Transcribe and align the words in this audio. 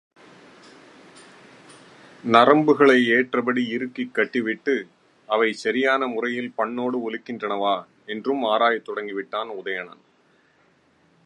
நரம்புகளை 2.23 2.97
ஏற்றபடி 3.17 3.63
இறுக்கிக் 3.67 4.13
கட்டிவிட்டு 4.13 4.75
அவை 5.29 5.49
சரியான 5.53 6.07
முறையில் 6.07 6.51
பண்ணோடு 6.57 6.99
ஒலிக்கின்றனவா 7.07 7.75
என்றும் 8.05 8.43
ஆராயத் 8.43 8.87
தொடங்கிவிட்டான் 8.89 9.51
உதயணன். 9.59 10.03